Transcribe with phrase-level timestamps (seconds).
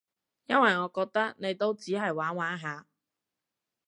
[0.47, 2.87] 因為我覺得你都只係玩玩下